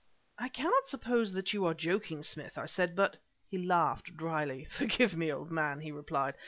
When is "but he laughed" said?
2.95-4.17